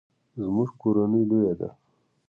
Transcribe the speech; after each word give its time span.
زموږ 0.41 0.69
کورنۍ 0.81 1.23
لویه 1.29 1.53
ده 1.59 1.69